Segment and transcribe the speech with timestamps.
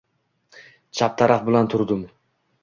[1.01, 2.03] Chap taraf bilan turdim